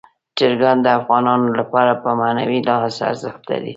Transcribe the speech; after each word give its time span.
چرګان 0.37 0.77
د 0.81 0.87
افغانانو 0.99 1.47
لپاره 1.59 1.91
په 2.01 2.09
معنوي 2.19 2.59
لحاظ 2.67 2.95
ارزښت 3.09 3.41
لري. 3.51 3.69